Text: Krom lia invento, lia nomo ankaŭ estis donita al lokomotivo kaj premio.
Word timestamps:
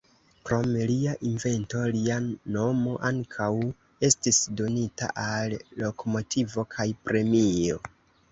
Krom 0.49 0.67
lia 0.91 1.11
invento, 1.31 1.81
lia 1.95 2.15
nomo 2.55 2.95
ankaŭ 3.09 3.49
estis 4.09 4.41
donita 4.61 5.09
al 5.27 5.55
lokomotivo 5.83 6.67
kaj 6.75 6.87
premio. 7.11 7.79